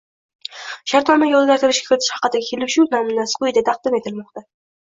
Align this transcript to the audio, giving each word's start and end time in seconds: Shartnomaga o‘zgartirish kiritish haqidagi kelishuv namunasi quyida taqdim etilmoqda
Shartnomaga 0.93 1.35
o‘zgartirish 1.41 1.81
kiritish 1.89 2.09
haqidagi 2.15 2.49
kelishuv 2.49 2.91
namunasi 2.97 3.41
quyida 3.45 3.67
taqdim 3.71 4.01
etilmoqda 4.03 4.49